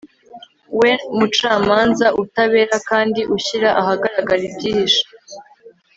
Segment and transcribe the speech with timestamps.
[0.79, 5.05] we mucamanza utabera kandi ushyira ahagaragara ibyihishe